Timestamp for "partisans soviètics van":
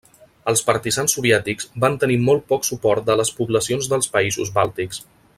0.69-1.97